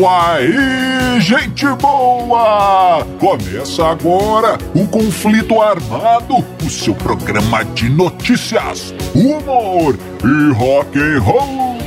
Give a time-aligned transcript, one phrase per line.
[0.00, 3.04] isso aí, gente boa!
[3.18, 11.78] Começa agora o Conflito Armado, o seu programa de notícias, humor e rock and roll.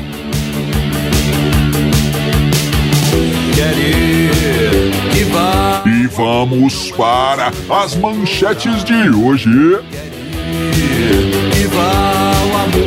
[5.88, 9.50] E vamos para as manchetes de hoje.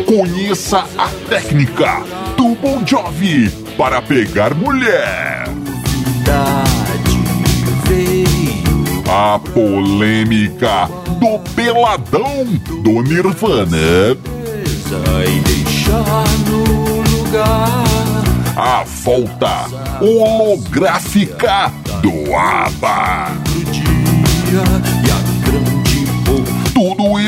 [0.06, 2.04] Conheça a técnica
[2.36, 5.44] do Bon Jovi para pegar mulher.
[9.08, 10.88] A polêmica
[11.20, 12.44] do peladão
[12.82, 14.16] do Nirvana.
[18.56, 19.66] A volta
[20.00, 21.70] holográfica
[22.00, 23.36] do ABBA.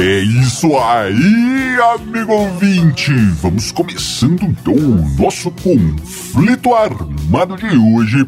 [0.00, 3.12] É isso aí, amigo ouvinte!
[3.42, 8.24] Vamos começando então o nosso conflito armado de hoje.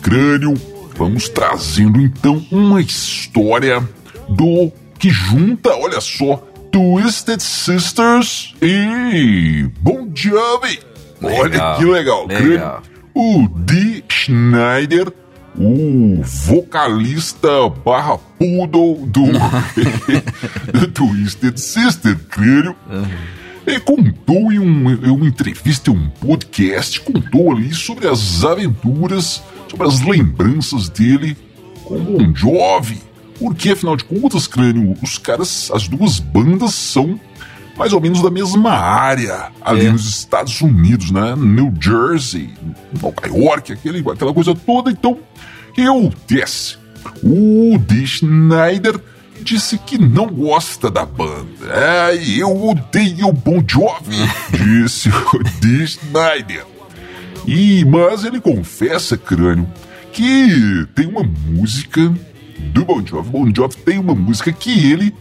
[0.00, 0.54] Crânio,
[0.96, 3.86] vamos trazendo então uma história
[4.26, 6.36] do que junta, olha só,
[6.72, 10.80] Twisted Sisters e Bon Jovi.
[11.22, 12.26] Olha que legal, legal.
[12.26, 12.82] Crânio.
[13.14, 15.12] O Dee Schneider
[15.58, 17.48] o vocalista
[17.84, 19.26] barra poodle do,
[20.72, 22.76] do Twisted Sister, creio.
[23.66, 29.42] Ele contou em, um, em uma entrevista, em um podcast, contou ali sobre as aventuras,
[29.68, 31.36] sobre as lembranças dele
[31.84, 33.00] com Bon Jovi.
[33.38, 37.20] Porque, afinal de contas, crânio, os caras, as duas bandas são
[37.76, 39.90] mais ou menos da mesma área ali É.
[39.90, 41.34] nos Estados Unidos, né?
[41.36, 42.50] New Jersey,
[43.00, 44.90] Nova York, aquele, aquela coisa toda.
[44.90, 46.76] Então, o que acontece?
[47.22, 48.98] O Dee Schneider
[49.42, 51.46] disse que não gosta da banda.
[51.70, 54.16] É, eu odeio o Bon Jovi,
[54.50, 56.64] disse o Dee Schneider.
[57.46, 59.68] E, mas ele confessa, crânio,
[60.12, 62.12] que tem uma música
[62.72, 63.30] do Bon Jovi.
[63.30, 65.14] Bon Jovi tem uma música que ele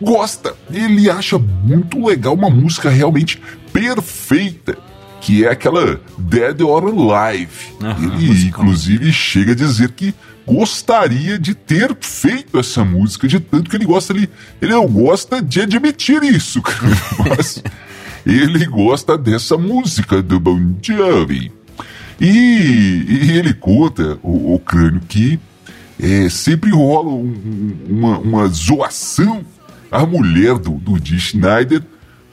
[0.00, 0.54] gosta.
[0.70, 3.40] Ele acha muito legal, uma música realmente
[3.72, 4.76] perfeita,
[5.20, 7.48] que é aquela Dead or Alive.
[8.02, 10.14] ele, inclusive, chega a dizer que
[10.46, 14.30] gostaria de ter feito essa música, de tanto que ele gosta, ele,
[14.62, 16.62] ele não gosta de admitir isso,
[17.28, 17.62] mas
[18.24, 21.52] ele gosta dessa música do Bon Jovi.
[22.20, 25.38] E, e ele conta, o, o crânio, que
[26.00, 29.44] é, sempre rola um- uma, uma zoação.
[29.90, 31.82] A mulher do, do Dee Schneider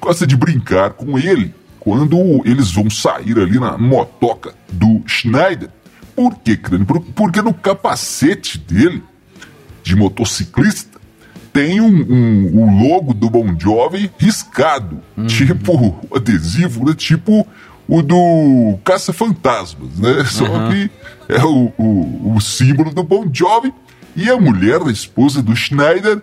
[0.02, 5.70] gosta de brincar com ele quando eles vão sair ali na motoca do Schneider.
[6.16, 6.86] Por quê, crânio?
[6.86, 9.04] Por- Porque no capacete dele,
[9.84, 11.00] de motociclista,
[11.54, 16.94] tem um, um- o logo do Bon Jovi riscado, tipo o adesivo, né?
[16.94, 17.48] tipo
[17.88, 20.24] o do Caça-Fantasmas, né?
[20.28, 20.90] Só que
[21.30, 23.72] é o, o, o símbolo do Bon Jovi
[24.16, 26.22] e a mulher, a esposa do Schneider,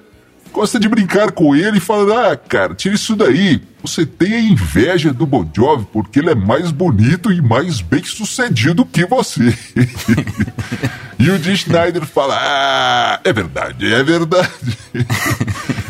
[0.53, 3.61] gosta de brincar com ele e fala: Ah, cara, tira isso daí.
[3.83, 8.05] Você tem a inveja do Bon Jovi porque ele é mais bonito e mais bem
[8.05, 9.53] sucedido que você.
[11.19, 14.79] e o Dee Schneider fala: Ah, é verdade, é verdade.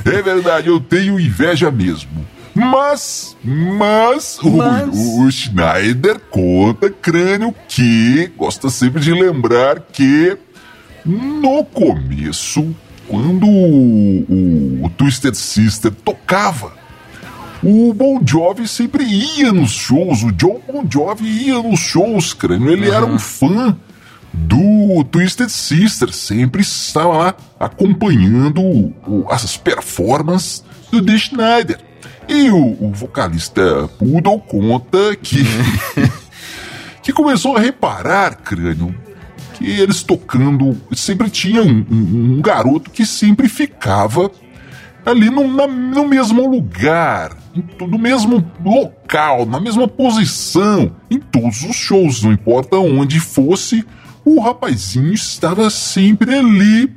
[0.06, 2.27] é verdade, eu tenho inveja mesmo.
[2.55, 10.37] Mas, mas, Mas- O, o Schneider conta, crânio, que gosta sempre de lembrar que
[11.05, 12.75] no começo,
[13.12, 16.73] quando o, o- o Twisted Sister tocava,
[17.62, 22.70] o Bon Jovi sempre ia nos shows, o John Bon Jovi ia nos shows, crânio.
[22.70, 23.76] Ele era um fã
[24.32, 31.79] do Twisted Sister, sempre estava lá acompanhando o- as performances do Dee Schneider.
[32.26, 35.44] E o, o vocalista Poodle conta que,
[37.03, 38.94] que começou a reparar, crânio,
[39.62, 44.31] que eles tocando, sempre tinha um, um- um garoto que sempre ficava
[45.06, 47.37] ali no, na- no mesmo lugar,
[47.81, 53.85] no mesmo local, na mesma posição, em todos os shows, não importa onde fosse,
[54.25, 56.88] o rapazinho estava sempre ali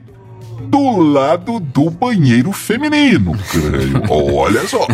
[0.66, 4.04] do lado do banheiro feminino, creio.
[4.10, 4.88] Olha só.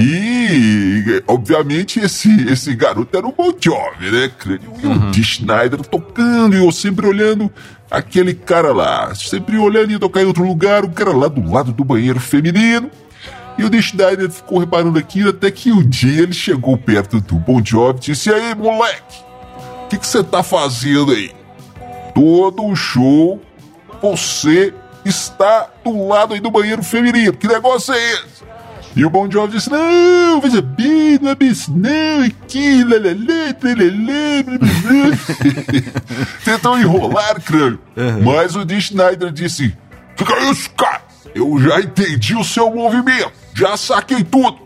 [0.00, 4.60] E, obviamente, esse, esse garoto era o Bon Jovi, né, creio?
[4.82, 7.50] E o Dee Schneider tocando, e eu sempre olhando,
[7.90, 11.72] aquele cara lá, sempre olhando e tocar em outro lugar, o cara lá do lado
[11.72, 12.90] do banheiro feminino.
[13.58, 17.62] E o Schneider ficou reparando aquilo até que um dia ele chegou perto do Bon
[17.64, 19.24] Jovi e disse: aí, moleque,
[19.84, 21.30] o que você tá fazendo aí?
[22.14, 23.40] Todo o show
[24.02, 24.74] você
[25.08, 27.32] está do lado aí do banheiro feminino.
[27.32, 28.46] Que negócio é esse?
[28.96, 35.18] E o Bon Jovi disse, não, veja bem, não é isso, não, aqui, lalala, tralalá,
[36.42, 37.78] Tentou enrolar, crânio.
[37.94, 38.22] Uhum.
[38.22, 39.76] Mas o Dee Schneider disse,
[40.18, 41.02] é isso, cara?
[41.34, 44.64] Eu já entendi o seu movimento, já saquei tudo.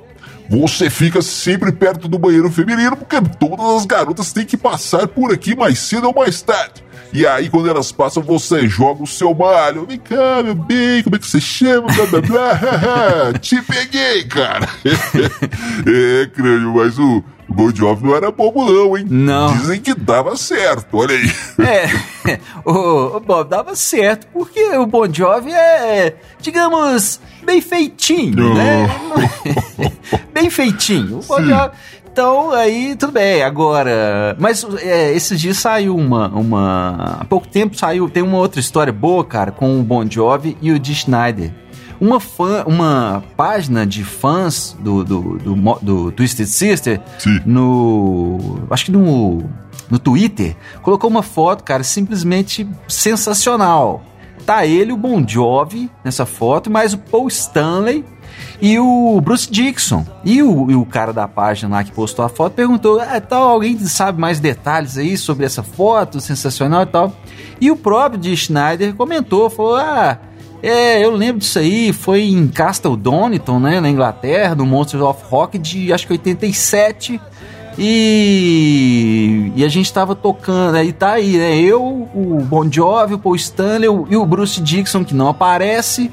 [0.48, 5.32] Você fica sempre perto do banheiro feminino porque todas as garotas têm que passar por
[5.32, 6.84] aqui mais cedo ou mais tarde.
[7.12, 9.84] E aí, quando elas passam, você joga o seu malho.
[9.86, 11.88] Vem cá, meu bem, como é que você chama?
[11.92, 13.32] Blá, blá, blá.
[13.40, 14.68] Te peguei, cara.
[14.84, 19.04] é, crânio, mas o, o Bon Jovi não era bobo não, hein?
[19.10, 19.52] Não.
[19.54, 21.30] Dizem que dava certo, olha aí.
[22.22, 28.86] É, o, o Bob dava certo, porque o Bon Jovi é, digamos, bem feitinho, né?
[30.32, 31.18] bem feitinho.
[31.18, 31.70] O Bon Jovi...
[32.12, 33.42] Então, aí, tudo bem.
[33.42, 34.36] Agora.
[34.38, 37.18] Mas é, esses dias saiu uma, uma.
[37.20, 38.10] Há pouco tempo saiu.
[38.10, 41.52] Tem uma outra história boa, cara, com o Bon Jovi e o Dee Schneider.
[42.00, 47.40] Uma, fã, uma página de fãs do, do, do, do Twisted Sister Sim.
[47.46, 48.60] no.
[48.70, 49.48] Acho que no.
[49.88, 54.04] No Twitter, colocou uma foto, cara, simplesmente sensacional.
[54.46, 58.04] Tá ele, o Bon Jovi, nessa foto, mas o Paul Stanley
[58.60, 60.06] e o Bruce Dixon.
[60.25, 63.48] E o, e o cara da página lá que postou a foto perguntou: ah, tal,
[63.48, 67.12] alguém sabe mais detalhes aí sobre essa foto sensacional e tal?
[67.60, 70.19] E o próprio de Schneider comentou: falou, ah.
[70.62, 75.22] É, eu lembro disso aí, foi em Castle Donington, né, na Inglaterra, no Monsters of
[75.31, 77.19] Rock de acho que 87.
[77.78, 81.58] E, e a gente tava tocando, aí tá aí, né?
[81.58, 86.10] Eu, o Bon Jovi, o Paul Stanley e o Bruce Dixon, que não aparece.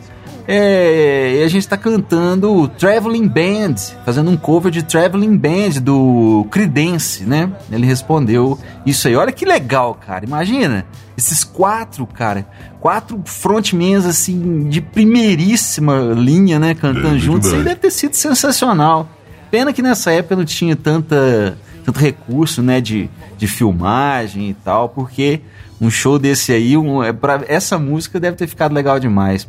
[0.47, 6.47] É, e a gente está cantando Traveling Band, fazendo um cover de Traveling Band do
[6.49, 7.51] Credence, né?
[7.69, 9.15] Ele respondeu isso aí.
[9.15, 10.23] Olha que legal, cara.
[10.23, 10.85] Imagina
[11.17, 12.47] esses quatro, cara,
[12.79, 17.47] quatro frontmans assim de primeiríssima linha, né, cantando é, juntos.
[17.47, 19.09] Isso aí deve ter sido sensacional.
[19.49, 24.89] Pena que nessa época não tinha tanta tanto recurso, né, de, de filmagem e tal,
[24.89, 25.41] porque
[25.79, 29.47] um show desse aí, um, é pra, essa música deve ter ficado legal demais.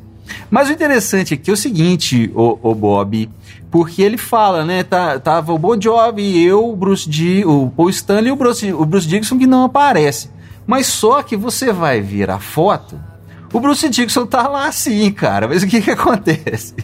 [0.51, 3.29] Mas o interessante aqui é o seguinte, o, o Bob,
[3.71, 4.83] porque ele fala, né?
[4.83, 8.73] Tá, tava o Bon Jovi, eu, o Bruce D, o Paul Stanley e o Bruce,
[8.73, 10.31] o Bruce Dixon que não aparece.
[10.67, 13.01] Mas só que você vai ver a foto,
[13.53, 15.49] o Bruce Dixon tá lá sim, cara.
[15.49, 16.75] Mas o que que acontece?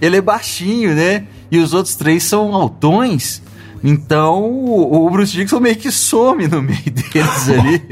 [0.00, 1.26] Ele é baixinho, né?
[1.50, 3.42] E os outros três são altões.
[3.86, 7.82] Então o Bruce Dixon meio que some no meio deles ali.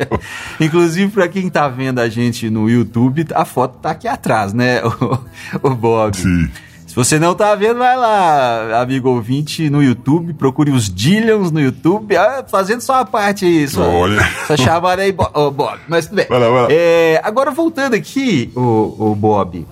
[0.58, 4.80] Inclusive, para quem tá vendo a gente no YouTube, a foto tá aqui atrás, né,
[5.62, 6.16] o, o Bob?
[6.16, 6.48] Sim.
[6.86, 11.60] Se você não tá vendo, vai lá, amigo ouvinte, no YouTube, procure os Dillions no
[11.60, 14.26] YouTube, ah, fazendo só a parte aí, só, Olha.
[14.46, 16.26] só chamar aí, oh, Bob, mas tudo bem.
[16.26, 16.68] Vai lá, vai lá.
[16.70, 19.66] É, agora voltando aqui, o, o Bob,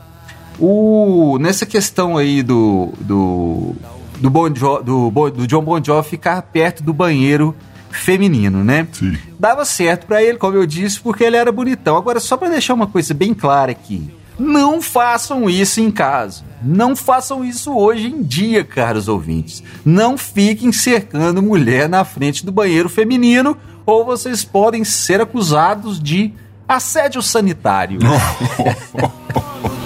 [0.58, 3.74] o, nessa questão aí do, do
[4.22, 7.55] do, bon jo, do, do John Bon Jovi ficar perto do banheiro
[7.91, 8.86] feminino, né?
[8.93, 9.19] Sim.
[9.38, 11.96] Dava certo para ele, como eu disse, porque ele era bonitão.
[11.96, 14.10] Agora, só para deixar uma coisa bem clara aqui.
[14.38, 16.44] Não façam isso em casa.
[16.62, 19.62] Não façam isso hoje em dia, caros ouvintes.
[19.84, 26.32] Não fiquem cercando mulher na frente do banheiro feminino ou vocês podem ser acusados de
[26.67, 27.98] assédio sanitário.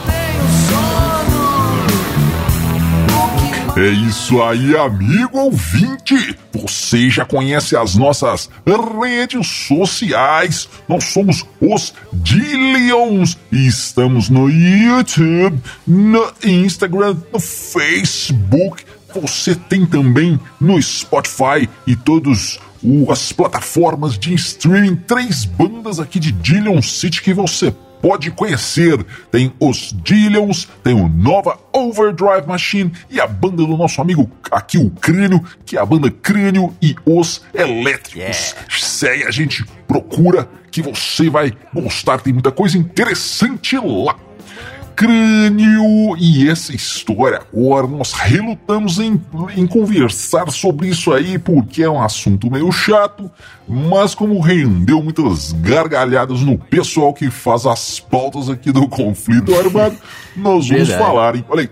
[3.76, 6.34] É isso aí, amigo ouvinte!
[6.54, 10.66] Você já conhece as nossas redes sociais?
[10.88, 18.82] Nós somos os Dillions e estamos no YouTube, no Instagram, no Facebook.
[19.14, 22.58] Você tem também no Spotify e todos
[23.10, 27.74] as plataformas de streaming três bandas aqui de Dillion City que você
[28.06, 29.04] pode conhecer.
[29.32, 34.78] Tem os Dillions, tem o Nova Overdrive Machine e a banda do nosso amigo aqui,
[34.78, 38.14] o Crânio, que é a banda Crânio e os Elétricos.
[38.14, 38.68] Yeah.
[38.70, 44.16] Segue a gente, procura que você vai gostar, tem muita coisa interessante lá
[44.96, 46.16] crânio.
[46.18, 49.20] E essa história agora, nós relutamos em,
[49.54, 53.30] em conversar sobre isso aí, porque é um assunto meio chato,
[53.68, 59.96] mas como rendeu muitas gargalhadas no pessoal que faz as pautas aqui do conflito armado,
[60.34, 60.98] nós vamos Verdade.
[60.98, 61.44] falar, hein?
[61.48, 61.70] Olha aí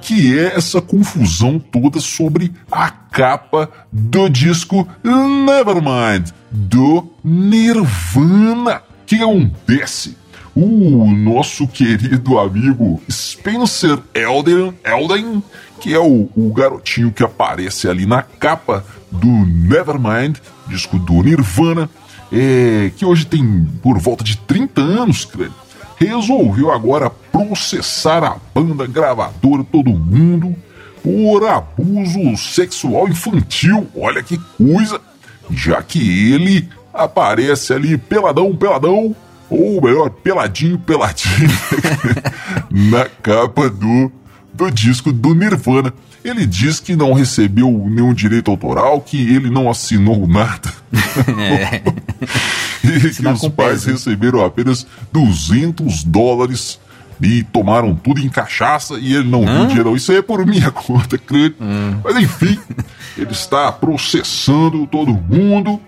[0.00, 8.82] que é essa confusão toda sobre a capa do disco Nevermind do Nirvana.
[9.06, 10.16] que acontece?
[10.60, 15.40] O nosso querido amigo Spencer Elden, Elden
[15.80, 21.88] que é o, o garotinho que aparece ali na capa do Nevermind, disco do Nirvana,
[22.32, 25.54] é, que hoje tem por volta de 30 anos, creio,
[25.96, 30.56] resolveu agora processar a banda gravadora, todo mundo,
[31.04, 33.86] por abuso sexual infantil.
[33.94, 35.00] Olha que coisa!
[35.52, 39.14] Já que ele aparece ali peladão, peladão,
[39.50, 41.50] ou melhor, peladinho, peladinho,
[42.70, 44.12] na capa do,
[44.52, 45.92] do disco do Nirvana.
[46.24, 50.72] Ele diz que não recebeu nenhum direito autoral, que ele não assinou nada.
[51.38, 51.82] É.
[52.84, 56.78] e que os pais receberam apenas 200 dólares
[57.20, 59.96] e tomaram tudo em cachaça e ele não viu dinheiro.
[59.96, 61.54] Isso aí é por minha conta, creio.
[61.60, 61.98] Hum.
[62.02, 62.58] Mas enfim,
[63.16, 65.80] ele está processando todo mundo.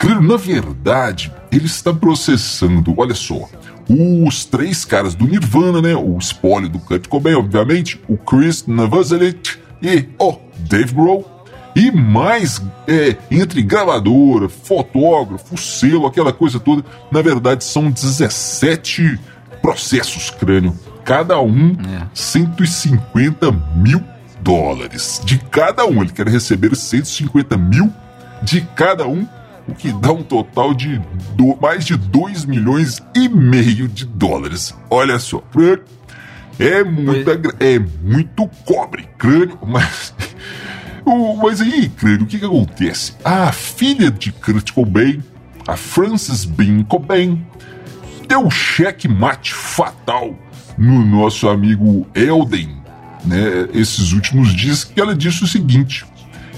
[0.00, 3.46] Creio, na verdade, ele está processando, olha só,
[3.86, 5.94] os três caras do Nirvana, né?
[5.94, 11.44] O espólio do Kurt Cobain, obviamente, o Chris Novoselic e o Dave Grohl.
[11.76, 16.82] E mais é, entre gravadora, fotógrafo, selo, aquela coisa toda.
[17.12, 19.20] Na verdade, são 17
[19.60, 20.74] processos crânio.
[21.04, 22.06] Cada um é.
[22.14, 24.02] 150 mil
[24.40, 25.20] dólares.
[25.22, 26.00] De cada um.
[26.00, 27.92] Ele quer receber 150 mil
[28.42, 29.28] de cada um
[29.74, 30.98] que dá um total de
[31.34, 34.74] do, mais de 2 milhões e meio de dólares.
[34.88, 35.42] Olha só,
[36.58, 40.14] é muita, é muito cobre, crânio, mas.
[41.42, 43.14] mas aí, crânio, o que, que acontece?
[43.24, 45.22] A filha de Kurt Cobain,
[45.66, 47.44] a Frances Bean Cobain,
[48.28, 50.36] deu um cheque mate fatal
[50.76, 52.76] no nosso amigo Elden,
[53.24, 56.04] né, esses últimos dias, que ela disse o seguinte: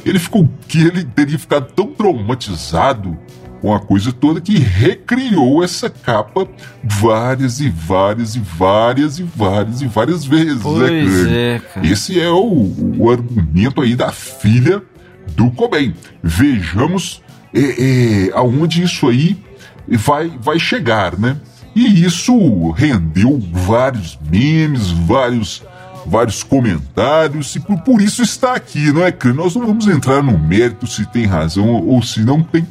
[0.05, 3.17] ele ficou que ele teria ficado tão traumatizado
[3.63, 6.49] com a coisa toda que recriou essa capa
[6.83, 11.87] várias e várias e várias e várias e várias vezes, né, pois né, é, cara?
[11.87, 14.83] Esse é o, o, argumento aí da filha
[15.37, 15.95] do Cobain.
[16.21, 17.23] Vejamos
[17.55, 19.37] é, é, aonde isso aí
[19.89, 21.37] vai, vai chegar, né?
[21.75, 25.63] E isso rendeu vários memes, vários
[26.07, 30.23] vários comentários e por, por isso está aqui, não é, que Nós não vamos entrar
[30.23, 32.67] no mérito se tem razão ou, ou se não tem.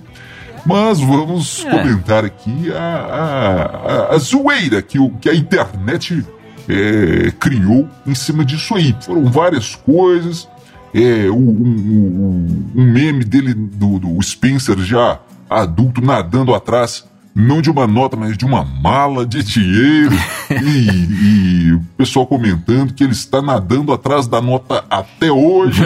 [0.65, 1.69] Mas vamos é.
[1.69, 6.23] comentar aqui a, a, a, zoeira que, o, que a internet
[6.69, 8.95] é, criou em cima disso aí.
[9.01, 10.47] Foram várias coisas.
[10.93, 15.19] É, um, um, um meme dele, do, do Spencer já
[15.49, 20.15] adulto, nadando atrás não de uma nota, mas de uma mala de dinheiro.
[20.51, 25.83] e, e, o pessoal comentando que ele está nadando atrás da nota até hoje.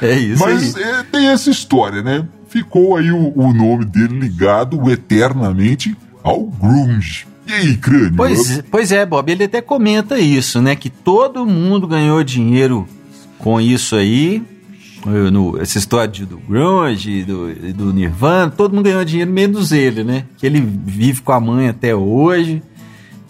[0.00, 0.04] É.
[0.06, 0.44] é isso.
[0.44, 2.26] Mas é, tem essa história, né?
[2.48, 7.26] Ficou aí o, o, nome dele ligado eternamente ao Grunge.
[7.46, 8.14] E aí, crânio?
[8.14, 10.76] Pois, pois é, Bob, ele até comenta isso, né?
[10.76, 12.86] Que todo mundo ganhou dinheiro
[13.38, 14.42] com isso aí
[15.06, 20.02] no, essa história de, do grunge, do, do Nirvana, todo mundo ganhou dinheiro menos ele,
[20.02, 20.24] né?
[20.36, 22.62] Que ele vive com a mãe até hoje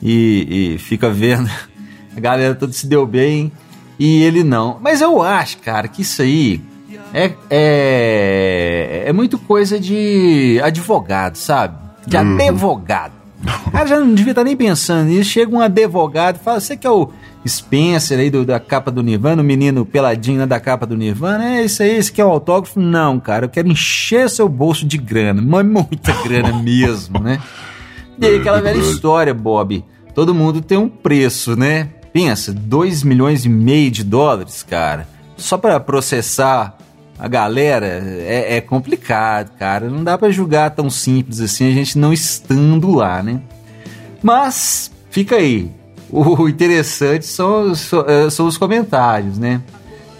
[0.02, 1.48] e, e fica vendo
[2.16, 3.52] a galera toda se deu bem
[3.98, 4.78] e ele não.
[4.80, 6.60] Mas eu acho, cara, que isso aí
[7.12, 11.76] é, é, é muito coisa de advogado, sabe?
[12.06, 12.34] De uhum.
[12.34, 13.12] advogado.
[13.66, 15.30] O cara já não devia estar nem pensando nisso.
[15.30, 17.10] Chega um advogado e fala: Você que é o
[17.46, 21.58] Spencer aí do, da capa do Nirvana, o menino peladinho né, da capa do Nirvana,
[21.58, 22.80] é isso aí, esse que é o autógrafo?
[22.80, 27.40] Não, cara, eu quero encher seu bolso de grana, mas muita grana mesmo, né?
[28.20, 31.88] E aí aquela velha história, Bob, todo mundo tem um preço, né?
[32.12, 36.76] Pensa, 2 milhões e meio de dólares, cara, só para processar
[37.18, 39.90] a galera é, é, complicado, cara.
[39.90, 43.40] Não dá para julgar tão simples assim, a gente não estando lá, né?
[44.22, 45.70] Mas fica aí,
[46.10, 47.72] o interessante são,
[48.06, 49.60] é, são os comentários, né?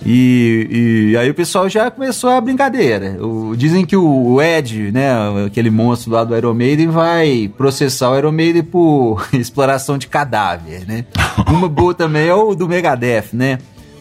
[0.05, 3.19] E, e, aí o pessoal já começou a brincadeira.
[3.25, 5.11] O, dizem que o Ed, né,
[5.45, 10.87] aquele monstro lá do Iron Maiden, vai processar o Iron Maiden por exploração de cadáver,
[10.87, 11.05] né?
[11.49, 13.59] Uma boa também é o do Megadeth, né?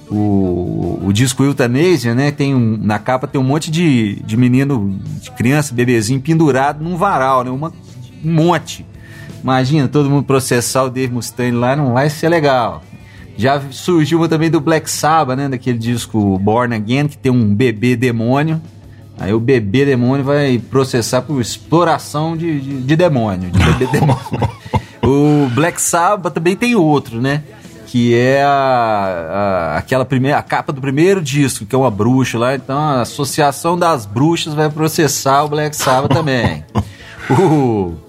[0.10, 2.32] O, o disco Euthanasia, né?
[2.32, 6.96] Tem um, na capa tem um monte de, de menino, de criança, bebezinho pendurado num
[6.96, 7.50] varal, né?
[7.50, 7.74] Uma,
[8.24, 8.86] um monte.
[9.44, 12.82] Imagina todo mundo processar o Dave Mustaine lá, não vai ser legal.
[13.38, 15.48] Já surgiu uma também do Black Sabbath, né?
[15.48, 18.60] Daquele disco Born Again, que tem um bebê demônio.
[19.20, 24.17] Aí o bebê demônio vai processar por exploração de, de, de demônio, de bebê demônio.
[25.03, 27.44] o Black Sabbath também tem outro, né?
[27.86, 32.39] Que é a, a, aquela primeira, a capa do primeiro disco, que é uma bruxa
[32.39, 32.56] lá.
[32.56, 36.65] Então a Associação das Bruxas vai processar o Black Sabbath também.
[37.29, 38.07] o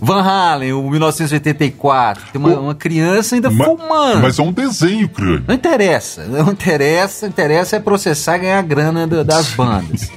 [0.00, 2.24] Van Halen, o 1984.
[2.32, 4.22] Tem uma, uma criança ainda Ma- fumando.
[4.22, 5.44] Mas é um desenho, crânio.
[5.46, 10.10] Não interessa, não interessa, interessa é processar e ganhar grana do- das bandas.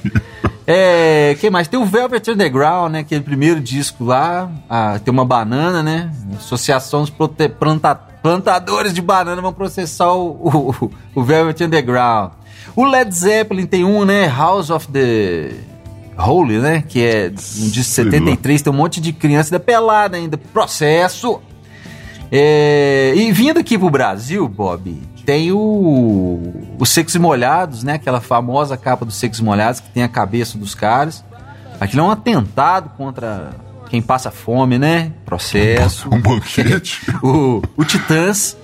[0.66, 1.66] É, que mais?
[1.66, 3.00] Tem o Velvet Underground, né?
[3.00, 4.48] Aquele primeiro disco lá.
[4.70, 6.10] ah, tem uma banana, né?
[6.36, 12.30] Associação dos prote- planta- plantadores de banana vão processar o, o, o Velvet Underground.
[12.76, 14.28] O Led Zeppelin tem um, né?
[14.28, 15.50] House of the
[16.24, 16.82] Holy, né?
[16.86, 18.10] Que é um de Sei lá.
[18.10, 18.62] 73.
[18.62, 20.36] Tem um monte de criança ainda pelada ainda.
[20.36, 21.40] Processo.
[22.30, 26.40] É, e vindo aqui pro Brasil, Bob, tem o,
[26.78, 27.94] os Secos e Molhados, né?
[27.94, 31.24] Aquela famosa capa dos Secos e Molhados que tem a cabeça dos caras.
[31.78, 33.50] Aquilo é um atentado contra
[33.90, 35.12] quem passa fome, né?
[35.24, 36.08] Processo.
[36.12, 37.02] Um banquete.
[37.22, 38.56] o, o Titãs,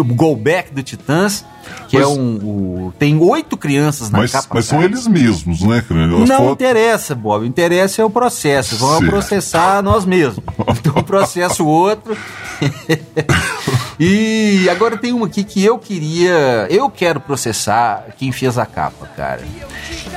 [0.00, 1.44] o Go Back do Titãs,
[1.88, 2.36] que Mas- é um.
[2.36, 4.48] o- tem oito crianças na mas, capa.
[4.54, 5.82] mas são eles mesmos, né?
[5.88, 7.46] As Não fotos- interessa, Bob.
[7.46, 8.76] Interessa é o processo.
[8.76, 9.10] Vamos Certo.
[9.10, 10.44] processar nós mesmos.
[10.78, 12.16] Então processo outro.
[13.98, 16.66] e agora tem uma aqui que eu queria.
[16.70, 19.42] Eu quero processar quem fez a capa, cara.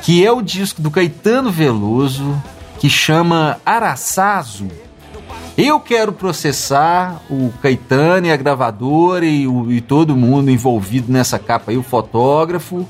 [0.02, 2.42] Que é o disco do Caetano Veloso,
[2.80, 4.72] que chama Araçá Azul.
[5.58, 11.38] Eu quero processar o Caetano e a gravadora e, o- e todo mundo envolvido nessa
[11.38, 12.88] capa aí, o fotógrafo.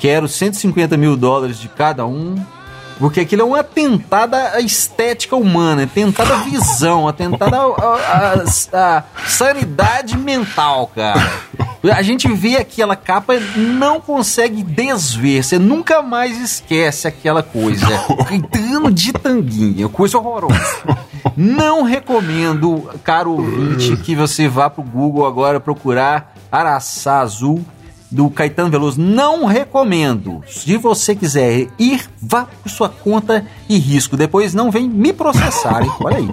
[0.00, 2.34] Quero 150 mil dólares de cada um.
[3.00, 8.98] Porque aquilo é um atentado à estética humana, atentado à visão, atentado à- à à-
[8.98, 11.32] à sanidade mental, cara.
[11.96, 17.86] A gente vê aquela capa não consegue desver, você nunca mais esquece aquela coisa.
[18.28, 20.60] Caetano de tanguinha, coisa horrorosa.
[21.34, 27.64] Não recomendo, caro ouvinte, que você vá pro Google agora procurar Araçá Azul
[28.10, 29.00] do Caetano Veloso.
[29.00, 30.42] Não recomendo.
[30.48, 34.16] Se você quiser ir, vá por sua conta e risco.
[34.16, 35.92] Depois não vem me processar, hein?
[36.00, 36.28] Olha aí.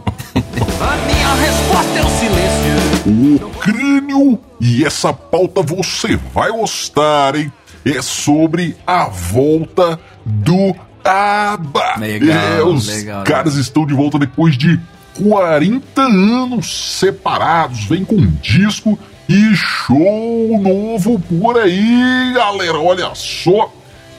[0.79, 3.45] A minha resposta é o silêncio.
[3.45, 7.51] O crânio e essa pauta você vai gostar, hein?
[7.85, 11.95] É sobre a volta do ABBA.
[11.99, 14.79] Legal, é, os legal, caras estão de volta depois de
[15.23, 17.86] 40 anos separados.
[17.86, 22.80] Vem com disco e show novo por aí, galera.
[22.80, 23.73] Olha só.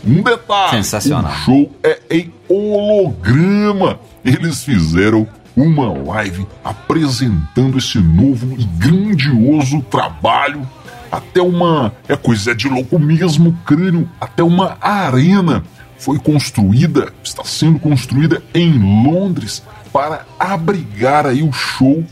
[0.07, 1.33] Um detalhe: Sensacional.
[1.33, 3.99] o show é em holograma.
[4.25, 10.69] Eles fizeram uma live apresentando esse novo e grandioso trabalho.
[11.11, 11.93] Até uma.
[12.09, 14.09] É coisa de louco mesmo, crânio.
[14.21, 15.65] Até uma arena
[15.99, 22.05] foi construída, está sendo construída em Londres para abrigar aí o show.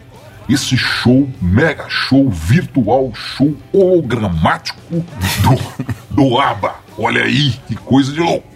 [0.48, 6.74] Esse show, mega show virtual, show hologramático do, do ABBA.
[6.96, 8.46] Olha aí, que coisa de louco.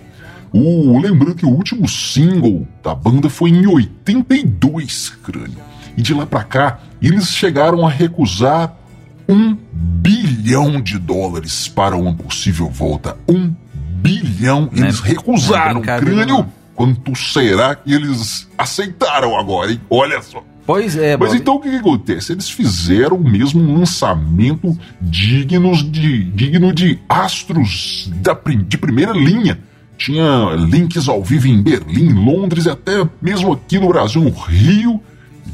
[0.53, 5.59] O, lembrando que o último single da banda foi em 82, crânio.
[5.97, 8.75] E de lá pra cá, eles chegaram a recusar
[9.29, 13.17] um bilhão de dólares para uma possível volta.
[13.29, 14.69] Um bilhão.
[14.75, 16.47] É- Eles é recusaram, brincadeira, crânio.
[16.81, 19.79] Quanto será que eles aceitaram agora, hein?
[19.91, 20.43] Olha só.
[20.65, 21.39] Pois é, Mas Bob.
[21.39, 22.33] então o que, que acontece?
[22.33, 29.61] Eles fizeram mesmo um lançamento dignos de, digno de astros da, de primeira linha.
[29.99, 35.03] Tinha links ao vivo em Berlim, Londres e até mesmo aqui no Brasil, no Rio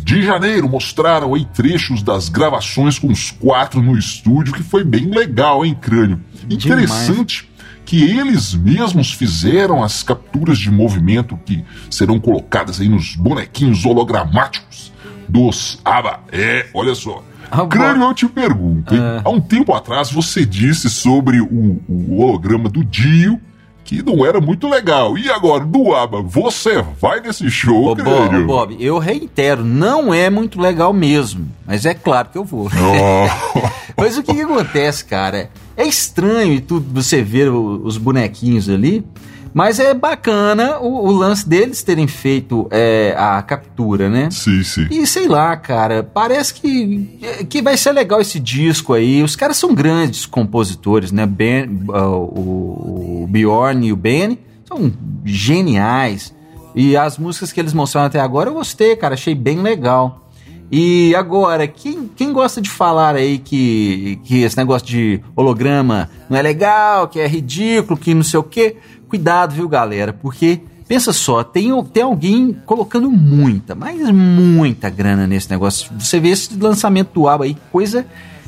[0.05, 0.69] de Janeiro.
[0.69, 5.77] Mostraram aí trechos das gravações com os quatro no estúdio, que foi bem legal, hein,
[5.81, 6.21] Crânio?
[6.49, 7.49] Interessante
[7.87, 14.92] que eles mesmos fizeram as capturas de movimento que serão colocadas aí nos bonequinhos hologramáticos
[15.29, 16.20] dos ABBA.
[16.33, 17.22] É, olha só.
[17.55, 17.68] Bom.
[17.68, 19.01] Crânio, eu te pergunto, hein?
[19.01, 19.22] Ah.
[19.25, 23.40] há um tempo atrás você disse sobre o, o holograma do Dio
[23.85, 25.16] que não era muito legal.
[25.16, 30.12] E agora, do ABBA, você vai nesse show, Ô, Bob, ô, Bob, eu reitero, não
[30.12, 31.49] é muito legal mesmo.
[31.64, 32.66] Mas é claro que eu vou.
[32.66, 33.61] Oh.
[33.96, 35.51] Mas o que, que acontece, cara?
[35.77, 39.05] É estranho e tudo você ver os bonequinhos ali,
[39.53, 44.31] mas é bacana o, o lance deles terem feito é, a captura, né?
[44.31, 44.87] sim, sim.
[44.91, 49.23] E sei lá, cara, parece que, que vai ser legal esse disco aí.
[49.23, 51.25] Os caras são grandes compositores, né?
[51.25, 54.93] Ben, ah, o, o Bjorn e o Ben são
[55.25, 56.35] geniais.
[56.75, 60.26] E as músicas que eles mostraram até agora eu gostei, cara, achei bem legal.
[60.70, 66.37] E agora, quem, quem gosta de falar aí que, que esse negócio de holograma não
[66.37, 68.76] é legal, que é ridículo, que não sei o quê,
[69.09, 70.12] cuidado, viu, galera?
[70.12, 75.90] Porque, pensa só, tem, tem alguém colocando muita, mas muita grana nesse negócio.
[75.98, 78.05] Você vê esse lançamento do ABBA aí, coisa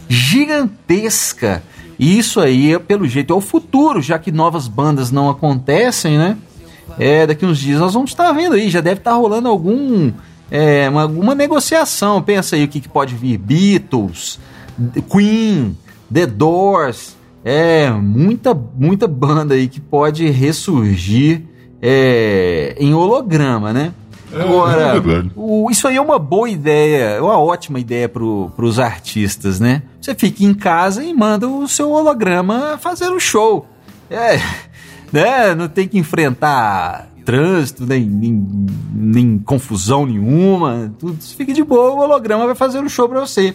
[0.09, 1.63] gigantesca.
[1.99, 6.37] E isso aí, pelo jeito, é o futuro, já que novas bandas não acontecem, né?
[6.99, 10.11] É, daqui uns dias nós vamos estar vendo aí, já deve estar rolando algum
[10.51, 12.23] é, uma, uma negociação.
[12.23, 14.39] Pensa aí o que, que pode vir: Beatles,
[15.11, 15.77] Queen,
[16.13, 17.17] The Doors.
[17.45, 21.43] É muita, muita banda aí que pode ressurgir
[21.81, 23.93] é, em holograma, né?
[24.31, 28.23] É, Agora, é o- isso aí é uma boa ideia, é uma ótima ideia para
[28.23, 29.83] os artistas, né?
[30.01, 33.67] Você fica em casa e manda o seu holograma fazer o show.
[34.11, 34.39] É,
[35.11, 35.55] né?
[35.55, 38.47] Não tem que enfrentar trânsito, nem, nem,
[38.95, 40.91] nem confusão nenhuma.
[40.99, 43.55] Tudo fica de boa, o holograma vai fazer o show para você.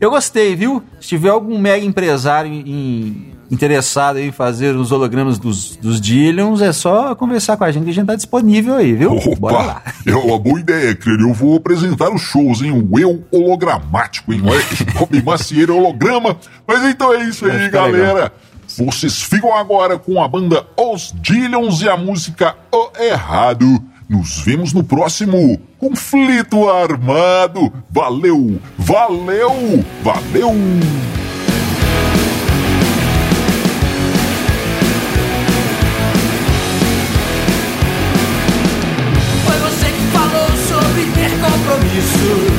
[0.00, 0.82] Eu gostei, viu?
[1.00, 6.72] Se tiver algum mega empresário em- interessado em fazer os hologramas dos, dos Dillions, é
[6.72, 9.10] só conversar com a gente que a gente tá disponível aí, viu?
[9.38, 9.82] Bora lá.
[9.86, 11.28] Opa, é uma boa ideia, Crânio.
[11.28, 12.72] Eu vou apresentar os shows, hein?
[12.72, 14.40] O eu hologramático, hein?
[14.40, 16.36] Nome macieiro holograma.
[16.66, 18.32] Mas então é isso aí, galera.
[18.76, 23.66] Vocês ficam agora com a banda Os Dillions e a música O Errado.
[24.08, 27.72] Nos vemos no próximo Conflito Armado.
[27.90, 30.52] Valeu, valeu, valeu!
[39.44, 42.51] Foi você que falou sobre ter compromisso.